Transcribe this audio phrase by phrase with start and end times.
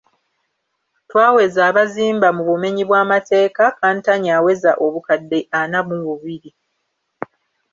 [1.09, 6.51] Twaweesa abazimba mu bumenyi bw’amateeka kantanyi aweza obukadde ana mu bubiri.